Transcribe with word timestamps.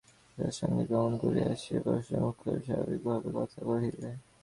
আশার 0.37 0.53
সঙ্গে 0.59 0.83
কেমন 0.89 1.13
করিয়া 1.23 1.49
সে 1.63 1.75
প্রসন্নমুখে 1.85 2.51
স্বাভাবিকভাবে 2.65 3.29
কথা 3.37 3.59
কহিবে। 3.67 4.09